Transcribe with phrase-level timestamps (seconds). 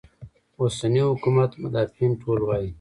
[0.61, 2.69] اوسني حکومت مدافعین ټول وایي.